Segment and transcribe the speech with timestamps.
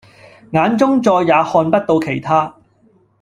[0.53, 2.55] 眼中再也看不到其他